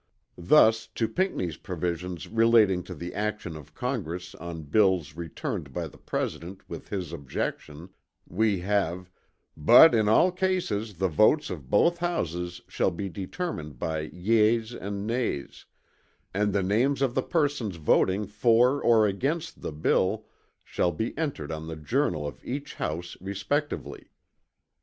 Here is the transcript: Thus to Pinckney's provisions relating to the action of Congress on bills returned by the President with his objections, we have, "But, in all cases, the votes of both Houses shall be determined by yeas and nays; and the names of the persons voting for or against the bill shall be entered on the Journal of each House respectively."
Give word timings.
Thus 0.39 0.87
to 0.95 1.07
Pinckney's 1.07 1.57
provisions 1.57 2.27
relating 2.27 2.81
to 2.85 2.95
the 2.95 3.13
action 3.13 3.55
of 3.55 3.75
Congress 3.75 4.33
on 4.33 4.63
bills 4.63 5.15
returned 5.15 5.73
by 5.73 5.85
the 5.87 5.99
President 5.99 6.67
with 6.67 6.89
his 6.89 7.13
objections, 7.13 7.91
we 8.27 8.61
have, 8.61 9.11
"But, 9.55 9.93
in 9.93 10.09
all 10.09 10.31
cases, 10.31 10.95
the 10.95 11.07
votes 11.07 11.51
of 11.51 11.69
both 11.69 11.99
Houses 11.99 12.61
shall 12.67 12.89
be 12.89 13.09
determined 13.09 13.77
by 13.77 14.09
yeas 14.11 14.73
and 14.73 15.05
nays; 15.05 15.67
and 16.33 16.51
the 16.51 16.63
names 16.63 17.03
of 17.03 17.13
the 17.13 17.21
persons 17.21 17.75
voting 17.75 18.25
for 18.25 18.81
or 18.81 19.05
against 19.05 19.61
the 19.61 19.71
bill 19.71 20.25
shall 20.63 20.91
be 20.91 21.15
entered 21.15 21.51
on 21.51 21.67
the 21.67 21.75
Journal 21.75 22.25
of 22.25 22.43
each 22.43 22.73
House 22.73 23.15
respectively." 23.21 24.09